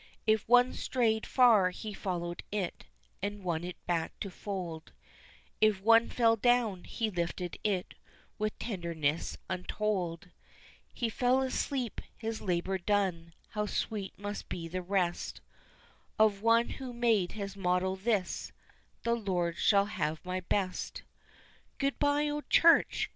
[0.25, 2.85] If one strayed far he followed it,
[3.21, 4.93] and won it back to fold,
[5.61, 7.93] If one fell down he lifted it
[8.39, 10.31] with tenderness untold;
[10.91, 15.39] He fell asleep his labor done how sweet must be the rest
[16.17, 18.51] Of one who made his motto this,
[19.03, 21.03] The Lord shall have my best.
[21.77, 23.07] Good bye, old church!